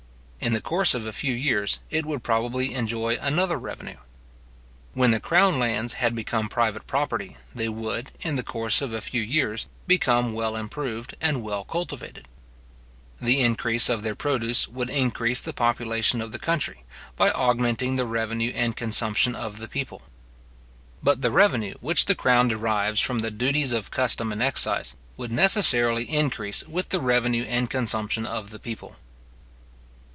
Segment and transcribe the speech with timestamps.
[0.43, 3.97] In the course of a few years, it would probably enjoy another revenue.
[4.95, 9.01] When the crown lands had become private property, they would, in the course of a
[9.01, 12.27] few years, become well improved and well cultivated.
[13.21, 18.07] The increase of their produce would increase the population of the country, by augmenting the
[18.07, 20.01] revenue and consumption of the people.
[21.03, 25.31] But the revenue which the crown derives from the duties or custom and excise, would
[25.31, 28.95] necessarily increase with the revenue and consumption of the people.